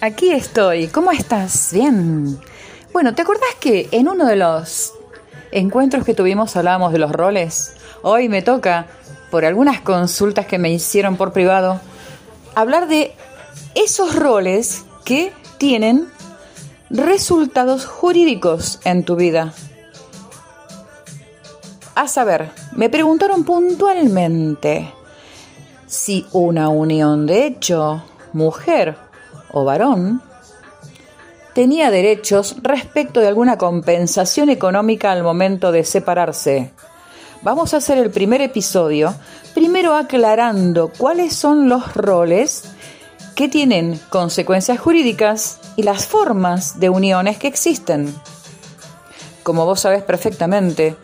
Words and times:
Aquí 0.00 0.30
estoy. 0.30 0.88
¿Cómo 0.88 1.10
estás? 1.10 1.70
Bien. 1.72 2.38
Bueno, 2.92 3.14
¿te 3.14 3.22
acordás 3.22 3.54
que 3.58 3.88
en 3.92 4.08
uno 4.08 4.26
de 4.26 4.36
los 4.36 4.92
encuentros 5.52 6.04
que 6.04 6.12
tuvimos 6.12 6.54
hablábamos 6.54 6.92
de 6.92 6.98
los 6.98 7.10
roles? 7.10 7.72
Hoy 8.02 8.28
me 8.28 8.42
toca, 8.42 8.88
por 9.30 9.46
algunas 9.46 9.80
consultas 9.80 10.44
que 10.44 10.58
me 10.58 10.70
hicieron 10.70 11.16
por 11.16 11.32
privado, 11.32 11.80
hablar 12.54 12.88
de 12.88 13.14
esos 13.74 14.14
roles 14.14 14.84
que 15.06 15.32
tienen 15.56 16.08
resultados 16.90 17.86
jurídicos 17.86 18.80
en 18.84 19.02
tu 19.02 19.16
vida. 19.16 19.54
A 21.94 22.06
saber, 22.06 22.50
me 22.72 22.90
preguntaron 22.90 23.44
puntualmente 23.44 24.92
si 25.86 26.26
una 26.32 26.68
unión 26.68 27.26
de 27.26 27.46
hecho, 27.46 28.04
mujer 28.34 29.05
o 29.52 29.64
varón, 29.64 30.22
tenía 31.54 31.90
derechos 31.90 32.56
respecto 32.62 33.20
de 33.20 33.28
alguna 33.28 33.56
compensación 33.56 34.50
económica 34.50 35.12
al 35.12 35.22
momento 35.22 35.72
de 35.72 35.84
separarse. 35.84 36.70
Vamos 37.42 37.72
a 37.72 37.78
hacer 37.78 37.98
el 37.98 38.10
primer 38.10 38.42
episodio, 38.42 39.14
primero 39.54 39.94
aclarando 39.94 40.90
cuáles 40.96 41.34
son 41.34 41.68
los 41.68 41.94
roles 41.94 42.64
que 43.34 43.48
tienen 43.48 44.00
consecuencias 44.08 44.78
jurídicas 44.78 45.60
y 45.76 45.82
las 45.82 46.06
formas 46.06 46.80
de 46.80 46.88
uniones 46.88 47.38
que 47.38 47.48
existen. 47.48 48.14
Como 49.42 49.64
vos 49.64 49.80
sabés 49.80 50.02
perfectamente, 50.02 50.96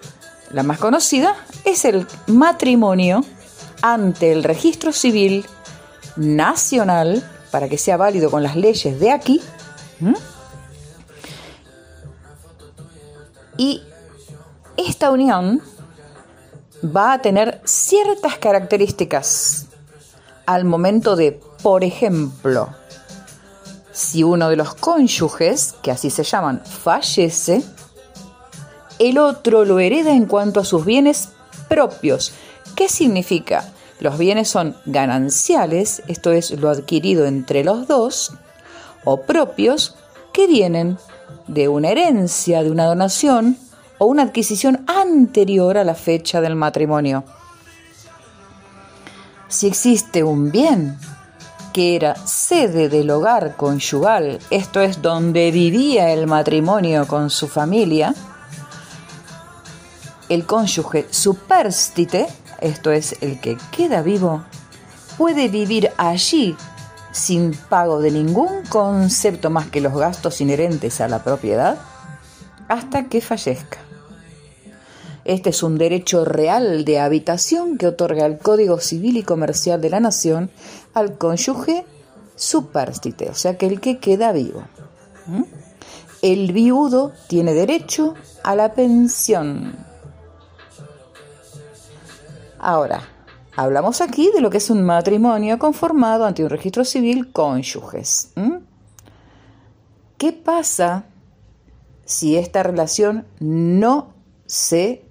la 0.51 0.63
más 0.63 0.79
conocida 0.79 1.37
es 1.65 1.85
el 1.85 2.07
matrimonio 2.27 3.25
ante 3.83 4.33
el 4.33 4.45
registro 4.45 4.93
civil 4.93 5.47
nacional 6.17 7.23
para 7.53 7.69
que 7.69 7.79
sea 7.79 7.97
válido 7.97 8.31
con 8.31 8.43
las 8.43 8.57
leyes 8.57 8.99
de 8.99 9.13
aquí. 9.13 9.41
Y 13.57 13.83
esta 14.77 15.13
unión 15.13 15.63
va 16.85 17.13
a 17.13 17.23
tener 17.23 17.61
ciertas 17.65 18.39
características 18.39 19.67
al 20.47 20.65
momento 20.65 21.15
de, 21.15 21.41
por 21.63 21.85
ejemplo, 21.85 22.71
si 23.93 24.25
uno 24.25 24.49
de 24.49 24.57
los 24.57 24.75
cónyuges, 24.75 25.75
que 25.83 25.93
así 25.93 26.11
se 26.11 26.25
llaman, 26.25 26.63
fallece, 26.65 27.63
el 28.99 29.19
otro 29.19 29.65
lo 29.65 29.79
hereda 29.79 30.13
en 30.13 30.27
cuanto 30.27 30.61
a 30.61 30.65
sus 30.65 30.85
bienes 30.85 31.29
propios. 31.69 32.33
¿Qué 32.75 32.89
significa? 32.89 33.65
Los 34.03 34.19
bienes 34.19 34.49
son 34.49 34.75
gananciales, 34.85 36.03
esto 36.09 36.33
es 36.33 36.51
lo 36.59 36.71
adquirido 36.71 37.25
entre 37.25 37.63
los 37.63 37.87
dos, 37.87 38.33
o 39.05 39.21
propios, 39.21 39.95
que 40.33 40.49
vienen 40.49 40.99
de 41.47 41.69
una 41.69 41.91
herencia, 41.91 42.65
de 42.65 42.73
una 42.73 42.87
donación 42.87 43.57
o 43.99 44.07
una 44.07 44.25
adquisición 44.25 44.85
anterior 44.89 45.79
a 45.79 45.85
la 45.85 45.95
fecha 45.95 46.41
del 46.41 46.57
matrimonio. 46.57 47.23
Si 49.47 49.69
existe 49.69 50.25
un 50.25 50.51
bien 50.51 50.99
que 51.73 51.95
era 51.95 52.17
sede 52.27 52.89
del 52.89 53.09
hogar 53.09 53.55
conyugal, 53.57 54.41
esto 54.51 54.81
es 54.81 55.01
donde 55.01 55.53
vivía 55.53 56.11
el 56.13 56.27
matrimonio 56.27 57.07
con 57.07 57.31
su 57.31 57.47
familia, 57.47 58.17
el 60.29 60.45
cónyuge 60.45 61.07
superstite 61.09 62.42
esto 62.63 62.93
es 62.93 63.17
el 63.21 63.41
que 63.41 63.59
queda 63.77 64.03
vivo, 64.03 64.45
puede 65.19 65.49
vivir 65.49 65.91
allí 65.99 66.57
sin 67.13 67.53
pago 67.55 68.01
de 68.01 68.11
ningún 68.11 68.65
concepto 68.69 69.51
más 69.51 69.67
que 69.67 69.81
los 69.81 69.95
gastos 69.95 70.41
inherentes 70.41 71.01
a 71.01 71.09
la 71.09 71.23
propiedad 71.23 71.79
hasta 72.69 73.09
que 73.09 73.21
fallezca. 73.21 73.79
Este 75.25 75.51
es 75.51 75.63
un 75.63 75.77
derecho 75.77 76.25
real 76.25 76.85
de 76.85 76.99
habitación 76.99 77.79
que 77.79 77.87
otorga 77.87 78.27
el 78.27 78.39
Código 78.39 78.81
Civil 78.81 79.17
y 79.19 79.23
Comercial 79.23 79.81
de 79.81 79.91
la 79.91 80.01
Nación 80.01 80.51
al 80.95 81.19
cónyuge 81.19 81.85
superstite, 82.35 83.29
o 83.29 83.35
sea 83.35 83.57
que 83.57 83.67
el 83.67 83.81
que 83.81 83.99
queda 83.99 84.33
vivo. 84.33 84.65
¿Mm? 85.27 85.43
El 86.23 86.53
viudo 86.53 87.13
tiene 87.29 87.55
derecho 87.55 88.15
a 88.43 88.57
la 88.57 88.73
pensión 88.73 89.92
Ahora, 92.65 93.03
hablamos 93.57 94.01
aquí 94.01 94.31
de 94.33 94.41
lo 94.41 94.49
que 94.49 94.59
es 94.59 94.71
un 94.71 94.85
matrimonio 94.85 95.59
conformado 95.59 96.25
ante 96.25 96.45
un 96.45 96.49
registro 96.49 96.85
civil 96.85 97.33
cónyuges. 97.33 98.33
¿Qué 100.17 100.33
pasa 100.33 101.07
si 102.05 102.37
esta 102.37 102.63
relación 102.63 103.27
no 103.41 104.15
se 104.47 105.05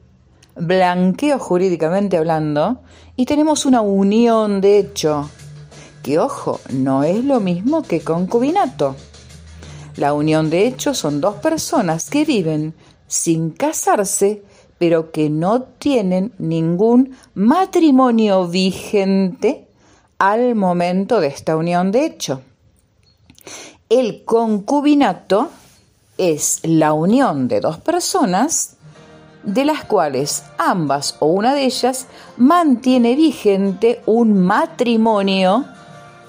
blanqueó 0.55 1.39
jurídicamente 1.39 2.15
hablando 2.15 2.79
y 3.17 3.25
tenemos 3.25 3.65
una 3.65 3.81
unión 3.81 4.61
de 4.61 4.79
hecho? 4.79 5.29
Que 6.03 6.19
ojo, 6.19 6.61
no 6.69 7.03
es 7.03 7.21
lo 7.25 7.41
mismo 7.41 7.83
que 7.83 7.99
concubinato. 7.99 8.95
La 9.97 10.13
unión 10.13 10.49
de 10.49 10.67
hecho 10.67 10.93
son 10.93 11.19
dos 11.19 11.35
personas 11.35 12.09
que 12.09 12.23
viven 12.23 12.73
sin 13.07 13.51
casarse 13.51 14.41
pero 14.81 15.11
que 15.11 15.29
no 15.29 15.61
tienen 15.61 16.33
ningún 16.39 17.15
matrimonio 17.35 18.47
vigente 18.47 19.67
al 20.17 20.55
momento 20.55 21.19
de 21.19 21.27
esta 21.27 21.55
unión 21.55 21.91
de 21.91 22.03
hecho. 22.03 22.41
El 23.89 24.25
concubinato 24.25 25.49
es 26.17 26.61
la 26.63 26.93
unión 26.93 27.47
de 27.47 27.59
dos 27.59 27.77
personas 27.77 28.77
de 29.43 29.65
las 29.65 29.85
cuales 29.85 30.45
ambas 30.57 31.15
o 31.19 31.27
una 31.27 31.53
de 31.53 31.65
ellas 31.65 32.07
mantiene 32.37 33.15
vigente 33.15 34.01
un 34.07 34.41
matrimonio 34.41 35.63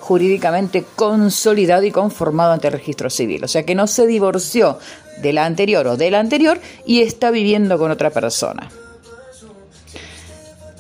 jurídicamente 0.03 0.85
consolidado 0.97 1.85
y 1.85 1.93
conformado 1.93 2.53
ante 2.53 2.67
el 2.67 2.73
registro 2.73 3.09
civil. 3.09 3.45
O 3.45 3.49
sea 3.49 3.63
que 3.63 3.77
no 3.77 3.87
se 3.87 4.05
divorció 4.05 4.81
de 5.23 5.33
la 5.33 5.47
anterior 5.47 5.87
o 5.87 5.97
del 5.97 6.17
anterior 6.17 6.61
y 6.85 7.03
está 7.03 7.31
viviendo 7.31 7.79
con 7.79 7.93
otra 7.93 8.11
persona. 8.11 8.69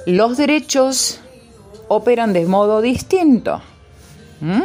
Los 0.07 0.37
derechos 0.37 1.21
operan 1.87 2.33
de 2.33 2.47
modo 2.47 2.83
distinto. 2.83 3.63
¿Mm? 4.41 4.63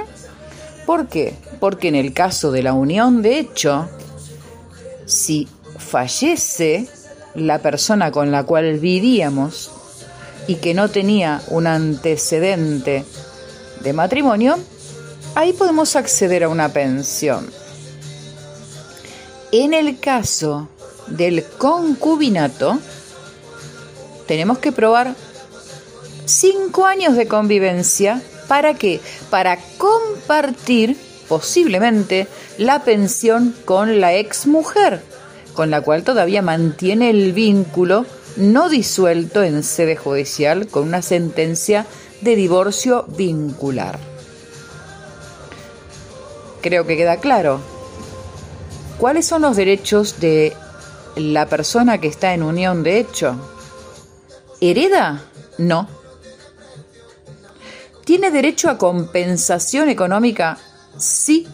¿Por 0.87 1.07
qué? 1.07 1.35
Porque 1.59 1.89
en 1.89 1.95
el 1.95 2.11
caso 2.11 2.51
de 2.51 2.63
la 2.63 2.73
unión 2.73 3.21
de 3.21 3.37
hecho, 3.37 3.87
si 5.05 5.47
fallece 5.77 6.87
la 7.35 7.59
persona 7.59 8.11
con 8.11 8.31
la 8.31 8.43
cual 8.43 8.79
vivíamos 8.79 9.69
y 10.47 10.55
que 10.55 10.73
no 10.73 10.89
tenía 10.89 11.43
un 11.49 11.67
antecedente 11.67 13.05
de 13.81 13.93
matrimonio, 13.93 14.57
ahí 15.35 15.53
podemos 15.53 15.95
acceder 15.95 16.43
a 16.43 16.49
una 16.49 16.69
pensión. 16.69 17.49
En 19.51 19.73
el 19.73 19.99
caso 19.99 20.67
del 21.07 21.43
concubinato, 21.57 22.79
tenemos 24.27 24.57
que 24.59 24.71
probar 24.71 25.15
cinco 26.25 26.85
años 26.85 27.15
de 27.15 27.27
convivencia. 27.27 28.21
¿Para 28.47 28.73
qué? 28.73 28.99
Para 29.29 29.57
compartir 29.77 30.97
posiblemente 31.27 32.27
la 32.57 32.83
pensión 32.83 33.55
con 33.65 33.99
la 33.99 34.13
ex 34.15 34.47
mujer, 34.47 35.01
con 35.53 35.69
la 35.69 35.81
cual 35.81 36.03
todavía 36.03 36.41
mantiene 36.41 37.09
el 37.09 37.33
vínculo 37.33 38.05
no 38.37 38.69
disuelto 38.69 39.43
en 39.43 39.63
sede 39.63 39.95
judicial 39.95 40.67
con 40.67 40.83
una 40.83 41.01
sentencia 41.01 41.85
de 42.21 42.35
divorcio 42.35 43.05
vincular. 43.17 43.99
Creo 46.61 46.85
que 46.85 46.97
queda 46.97 47.17
claro. 47.17 47.59
¿Cuáles 48.97 49.25
son 49.25 49.43
los 49.43 49.55
derechos 49.55 50.19
de 50.19 50.53
la 51.15 51.45
persona 51.45 51.99
que 51.99 52.07
está 52.07 52.33
en 52.33 52.43
unión 52.43 52.83
de 52.83 52.99
hecho? 52.99 53.35
¿Hereda? 54.59 55.23
No. 55.57 55.87
¿Tiene 58.05 58.31
derecho 58.31 58.69
a 58.69 58.77
compensación 58.77 59.89
económica? 59.89 60.57
Sí. 60.97 61.47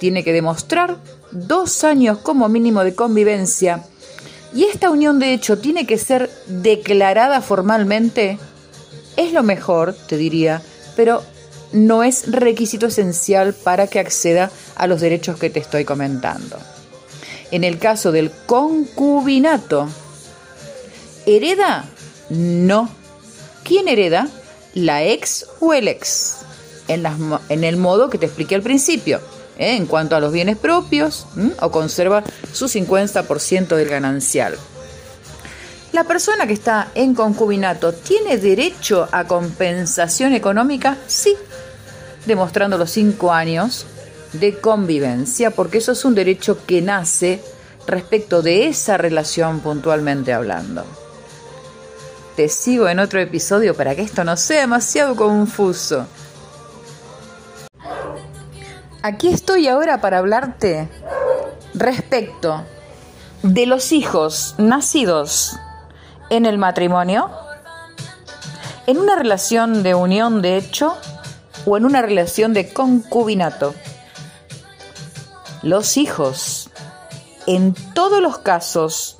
Tiene 0.00 0.24
que 0.24 0.32
demostrar 0.32 0.98
dos 1.30 1.84
años 1.84 2.18
como 2.18 2.48
mínimo 2.48 2.82
de 2.82 2.94
convivencia. 2.94 3.84
¿Y 4.54 4.64
esta 4.64 4.90
unión 4.90 5.18
de 5.18 5.34
hecho 5.34 5.58
tiene 5.58 5.86
que 5.86 5.98
ser 5.98 6.30
declarada 6.46 7.40
formalmente? 7.42 8.38
Es 9.16 9.32
lo 9.32 9.42
mejor, 9.42 9.94
te 9.94 10.16
diría, 10.16 10.62
pero 10.94 11.22
no 11.72 12.02
es 12.02 12.30
requisito 12.30 12.86
esencial 12.86 13.54
para 13.54 13.86
que 13.86 14.00
acceda 14.00 14.50
a 14.76 14.86
los 14.86 15.00
derechos 15.00 15.38
que 15.38 15.50
te 15.50 15.60
estoy 15.60 15.84
comentando. 15.84 16.58
En 17.50 17.64
el 17.64 17.78
caso 17.78 18.12
del 18.12 18.30
concubinato, 18.46 19.88
¿hereda? 21.26 21.84
No. 22.28 22.88
¿Quién 23.64 23.88
hereda? 23.88 24.28
La 24.74 25.04
ex 25.04 25.46
o 25.60 25.72
el 25.72 25.88
ex, 25.88 26.38
en, 26.88 27.64
el 27.64 27.76
modo 27.76 28.10
que 28.10 28.18
te 28.18 28.26
expliqué 28.26 28.54
al 28.54 28.62
principio. 28.62 29.20
¿eh? 29.58 29.76
en 29.76 29.86
cuanto 29.86 30.16
a 30.16 30.20
los 30.20 30.32
bienes 30.32 30.58
propios 30.58 31.26
o 31.60 31.70
conserva 31.70 32.22
su 32.52 32.66
50% 32.66 33.68
del 33.74 33.88
ganancial. 33.88 34.56
La 35.96 36.04
persona 36.04 36.46
que 36.46 36.52
está 36.52 36.88
en 36.94 37.14
concubinato 37.14 37.94
tiene 37.94 38.36
derecho 38.36 39.08
a 39.12 39.24
compensación 39.24 40.34
económica, 40.34 40.98
sí, 41.06 41.34
demostrando 42.26 42.76
los 42.76 42.90
cinco 42.90 43.32
años 43.32 43.86
de 44.34 44.58
convivencia, 44.58 45.52
porque 45.52 45.78
eso 45.78 45.92
es 45.92 46.04
un 46.04 46.14
derecho 46.14 46.58
que 46.66 46.82
nace 46.82 47.42
respecto 47.86 48.42
de 48.42 48.66
esa 48.66 48.98
relación 48.98 49.60
puntualmente 49.60 50.34
hablando. 50.34 50.84
Te 52.36 52.50
sigo 52.50 52.90
en 52.90 52.98
otro 52.98 53.18
episodio 53.18 53.74
para 53.74 53.94
que 53.94 54.02
esto 54.02 54.22
no 54.22 54.36
sea 54.36 54.60
demasiado 54.60 55.16
confuso. 55.16 56.06
Aquí 59.00 59.28
estoy 59.28 59.66
ahora 59.66 60.02
para 60.02 60.18
hablarte 60.18 60.90
respecto 61.72 62.64
de 63.42 63.64
los 63.64 63.92
hijos 63.92 64.56
nacidos 64.58 65.56
en 66.30 66.46
el 66.46 66.58
matrimonio, 66.58 67.30
en 68.86 68.98
una 68.98 69.16
relación 69.16 69.82
de 69.82 69.94
unión 69.94 70.42
de 70.42 70.56
hecho 70.56 70.96
o 71.64 71.76
en 71.76 71.84
una 71.84 72.02
relación 72.02 72.52
de 72.52 72.72
concubinato. 72.72 73.74
Los 75.62 75.96
hijos, 75.96 76.70
en 77.46 77.74
todos 77.94 78.22
los 78.22 78.38
casos, 78.38 79.18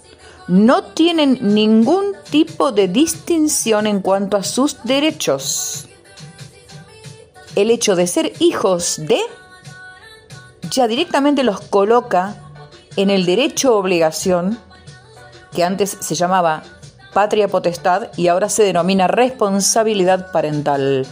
no 0.48 0.84
tienen 0.84 1.38
ningún 1.54 2.14
tipo 2.30 2.70
de 2.70 2.88
distinción 2.88 3.86
en 3.86 4.00
cuanto 4.00 4.36
a 4.36 4.44
sus 4.44 4.82
derechos. 4.84 5.88
El 7.56 7.70
hecho 7.70 7.96
de 7.96 8.06
ser 8.06 8.32
hijos 8.38 8.96
de 8.98 9.20
ya 10.70 10.86
directamente 10.86 11.42
los 11.42 11.60
coloca 11.60 12.36
en 12.96 13.10
el 13.10 13.26
derecho 13.26 13.76
obligación, 13.76 14.58
que 15.52 15.64
antes 15.64 15.96
se 16.00 16.14
llamaba 16.14 16.62
patria 17.16 17.48
potestad 17.48 18.08
y 18.18 18.28
ahora 18.28 18.50
se 18.50 18.62
denomina 18.62 19.08
responsabilidad 19.08 20.30
parental. 20.32 21.06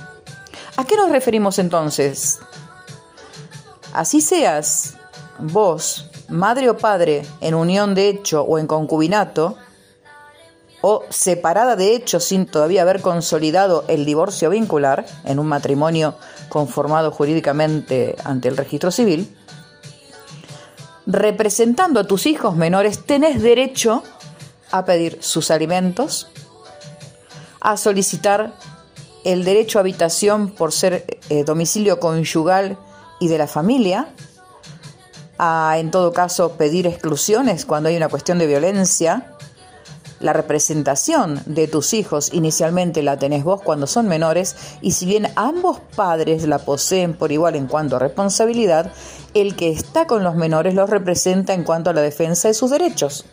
¿A 0.77 0.85
qué 0.85 0.99
nos 0.99 1.09
referimos 1.09 1.59
entonces? 1.59 2.41
Así 3.95 4.21
seas 4.21 4.99
vos 5.39 6.11
madre 6.29 6.69
o 6.69 6.77
padre 6.77 7.23
en 7.41 7.55
unión 7.55 7.95
de 7.95 8.11
hecho 8.11 8.43
o 8.43 8.59
en 8.59 8.67
concubinato, 8.67 9.57
o 10.83 11.05
separada 11.09 11.75
de 11.75 11.97
hecho 11.97 12.21
sin 12.21 12.45
todavía 12.45 12.83
haber 12.83 13.01
consolidado 13.01 13.87
el 13.89 14.05
divorcio 14.05 14.51
vincular 14.51 15.07
en 15.25 15.39
un 15.39 15.47
matrimonio 15.47 16.17
conformado 16.51 17.13
jurídicamente 17.13 18.15
ante 18.25 18.49
el 18.49 18.59
registro 18.59 18.91
civil, 18.91 19.35
representando 21.07 22.01
a 22.01 22.07
tus 22.07 22.27
hijos 22.27 22.57
menores 22.57 23.07
tenés 23.07 23.41
derecho 23.41 24.03
a 24.75 24.85
pedir 24.85 25.19
sus 25.21 25.53
alimentos, 25.53 26.27
a 27.61 27.77
solicitar 27.77 28.55
el 29.23 29.45
derecho 29.45 29.79
a 29.79 29.83
habitación 29.83 30.51
por 30.51 30.73
ser 30.73 31.07
eh, 31.31 31.45
domicilio 31.45 32.01
conyugal 32.01 32.77
y 33.21 33.29
de 33.29 33.39
la 33.39 33.47
familia, 33.47 34.09
a, 35.39 35.77
en 35.79 35.93
todo 35.93 36.13
caso, 36.13 36.55
pedir 36.55 36.89
exclusiones 36.89 37.65
cuando 37.67 37.89
hay 37.89 37.97
una 37.97 38.09
cuestión 38.09 38.39
de 38.39 38.49
violencia. 38.49 39.31
La 40.19 40.33
representación 40.33 41.41
de 41.47 41.69
tus 41.69 41.95
hijos 41.95 42.33
inicialmente 42.33 43.05
la 43.05 43.17
tenés 43.17 43.45
vos 43.45 43.63
cuando 43.63 43.87
son 43.87 44.09
menores 44.09 44.57
y 44.81 44.91
si 44.91 45.07
bien 45.07 45.29
ambos 45.37 45.79
padres 45.95 46.49
la 46.49 46.59
poseen 46.59 47.15
por 47.15 47.31
igual 47.31 47.55
en 47.55 47.69
cuanto 47.69 47.95
a 47.95 48.01
responsabilidad, 48.01 48.91
el 49.35 49.55
que 49.55 49.71
está 49.71 50.09
con 50.09 50.25
los 50.25 50.35
menores 50.35 50.75
los 50.75 50.91
representa 50.91 51.55
en 51.55 51.63
cuanto 51.63 51.91
a 51.91 51.93
la 51.93 52.01
defensa 52.01 52.49
de 52.49 52.55
sus 52.55 52.73
derechos. 52.73 53.25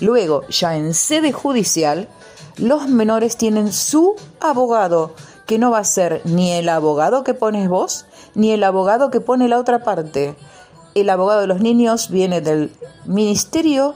Luego, 0.00 0.46
ya 0.48 0.76
en 0.76 0.94
sede 0.94 1.32
judicial, 1.32 2.08
los 2.56 2.88
menores 2.88 3.36
tienen 3.36 3.72
su 3.72 4.16
abogado, 4.40 5.14
que 5.46 5.58
no 5.58 5.70
va 5.70 5.78
a 5.78 5.84
ser 5.84 6.20
ni 6.24 6.52
el 6.52 6.68
abogado 6.68 7.24
que 7.24 7.34
pones 7.34 7.68
vos, 7.68 8.06
ni 8.34 8.52
el 8.52 8.62
abogado 8.64 9.10
que 9.10 9.20
pone 9.20 9.48
la 9.48 9.58
otra 9.58 9.82
parte. 9.82 10.36
El 10.94 11.10
abogado 11.10 11.40
de 11.40 11.46
los 11.46 11.60
niños 11.60 12.10
viene 12.10 12.40
del 12.40 12.72
Ministerio 13.04 13.94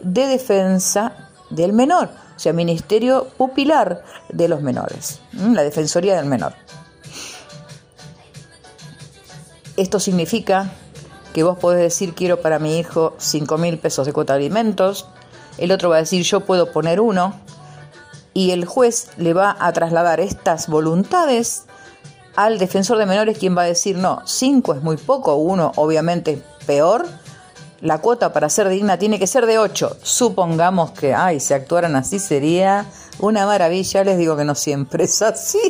de 0.00 0.26
Defensa 0.26 1.30
del 1.50 1.72
Menor, 1.72 2.10
o 2.36 2.38
sea, 2.38 2.52
Ministerio 2.52 3.28
Pupilar 3.36 4.02
de 4.28 4.48
los 4.48 4.62
Menores, 4.62 5.20
la 5.32 5.62
Defensoría 5.62 6.16
del 6.16 6.26
Menor. 6.26 6.54
Esto 9.76 10.00
significa 10.00 10.72
que 11.36 11.42
vos 11.42 11.58
podés 11.58 11.80
decir 11.80 12.14
quiero 12.14 12.40
para 12.40 12.58
mi 12.58 12.78
hijo 12.78 13.14
5 13.18 13.58
mil 13.58 13.78
pesos 13.78 14.06
de 14.06 14.14
cuota 14.14 14.32
de 14.32 14.38
alimentos, 14.38 15.06
el 15.58 15.70
otro 15.70 15.90
va 15.90 15.96
a 15.96 15.98
decir 15.98 16.22
yo 16.22 16.40
puedo 16.40 16.72
poner 16.72 16.98
uno, 16.98 17.34
y 18.32 18.52
el 18.52 18.64
juez 18.64 19.08
le 19.18 19.34
va 19.34 19.54
a 19.60 19.70
trasladar 19.74 20.18
estas 20.18 20.66
voluntades 20.66 21.64
al 22.36 22.58
defensor 22.58 22.96
de 22.96 23.04
menores 23.04 23.36
quien 23.36 23.54
va 23.54 23.62
a 23.62 23.66
decir, 23.66 23.98
no, 23.98 24.22
cinco 24.24 24.72
es 24.72 24.80
muy 24.80 24.96
poco, 24.96 25.34
uno 25.34 25.72
obviamente 25.76 26.42
peor, 26.64 27.04
la 27.82 27.98
cuota 28.00 28.32
para 28.32 28.48
ser 28.48 28.70
digna 28.70 28.98
tiene 28.98 29.18
que 29.18 29.26
ser 29.26 29.44
de 29.44 29.58
8. 29.58 29.98
Supongamos 30.02 30.92
que, 30.92 31.12
ay, 31.12 31.38
si 31.38 31.52
actuaran 31.52 31.96
así 31.96 32.18
sería 32.18 32.86
una 33.18 33.44
maravilla, 33.44 34.04
les 34.04 34.16
digo 34.16 34.38
que 34.38 34.44
no 34.44 34.54
siempre 34.54 35.04
es 35.04 35.20
así, 35.20 35.60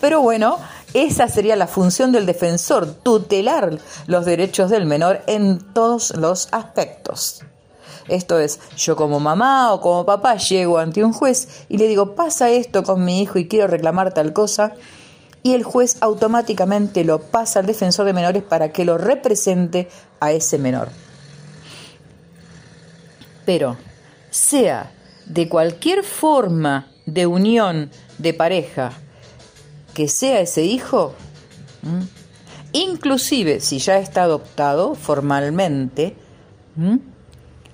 pero 0.00 0.22
bueno, 0.22 0.58
esa 0.94 1.28
sería 1.28 1.56
la 1.56 1.66
función 1.66 2.12
del 2.12 2.26
defensor, 2.26 2.94
tutelar 2.94 3.78
los 4.06 4.24
derechos 4.24 4.70
del 4.70 4.86
menor 4.86 5.22
en 5.26 5.58
todos 5.72 6.16
los 6.16 6.48
aspectos. 6.52 7.42
Esto 8.08 8.40
es, 8.40 8.58
yo 8.76 8.96
como 8.96 9.20
mamá 9.20 9.72
o 9.72 9.80
como 9.80 10.04
papá 10.04 10.36
llego 10.36 10.78
ante 10.78 11.04
un 11.04 11.12
juez 11.12 11.64
y 11.68 11.78
le 11.78 11.86
digo, 11.86 12.16
pasa 12.16 12.50
esto 12.50 12.82
con 12.82 13.04
mi 13.04 13.22
hijo 13.22 13.38
y 13.38 13.46
quiero 13.46 13.68
reclamar 13.68 14.12
tal 14.12 14.32
cosa, 14.32 14.74
y 15.42 15.54
el 15.54 15.62
juez 15.62 15.96
automáticamente 16.00 17.04
lo 17.04 17.20
pasa 17.20 17.60
al 17.60 17.66
defensor 17.66 18.06
de 18.06 18.12
menores 18.12 18.42
para 18.42 18.72
que 18.72 18.84
lo 18.84 18.98
represente 18.98 19.88
a 20.18 20.32
ese 20.32 20.58
menor. 20.58 20.88
Pero, 23.46 23.76
sea 24.30 24.92
de 25.26 25.48
cualquier 25.48 26.02
forma 26.02 26.88
de 27.06 27.26
unión 27.26 27.90
de 28.18 28.34
pareja 28.34 28.92
que 29.94 30.08
sea 30.08 30.40
ese 30.40 30.64
hijo, 30.64 31.14
inclusive 32.72 33.60
si 33.60 33.78
ya 33.78 33.98
está 33.98 34.22
adoptado 34.24 34.94
formalmente, 34.94 36.16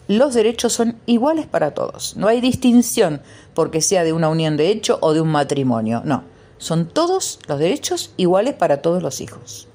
los 0.09 0.35
derechos 0.35 0.73
son 0.73 0.97
iguales 1.07 1.47
para 1.47 1.73
todos. 1.73 2.17
No 2.17 2.29
hay 2.29 2.41
distinción 2.41 3.23
porque 3.55 3.81
sea 3.81 4.05
de 4.05 4.13
una 4.13 4.29
unión 4.29 4.57
de 4.57 4.69
hecho 4.69 4.99
o 5.01 5.13
de 5.13 5.21
un 5.21 5.29
matrimonio. 5.29 6.03
No 6.05 6.37
son 6.59 6.87
todos 6.89 7.39
los 7.49 7.59
derechos 7.59 8.13
iguales 8.17 8.55
para 8.55 8.83
todos 8.83 9.03
los 9.03 9.21
hijos. 9.21 9.69